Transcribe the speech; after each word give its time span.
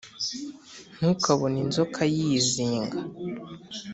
ntukabone 0.95 1.57
inzoka 1.65 2.01
yizinga 2.13 2.97